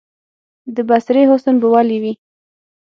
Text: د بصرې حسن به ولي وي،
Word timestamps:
د 0.75 0.77
بصرې 0.89 1.23
حسن 1.29 1.55
به 1.61 1.67
ولي 1.73 1.97
وي، 2.03 2.13